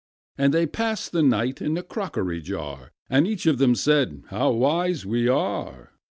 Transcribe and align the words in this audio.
And 0.35 0.51
they 0.51 0.65
passed 0.65 1.11
the 1.11 1.21
night 1.21 1.61
in 1.61 1.77
a 1.77 1.83
crockery 1.83 2.41
jar; 2.41 2.91
And 3.07 3.27
each 3.27 3.45
of 3.45 3.59
them 3.59 3.75
said, 3.75 4.23
"How 4.29 4.49
wise 4.49 5.05
we 5.05 5.27
are! 5.27 5.91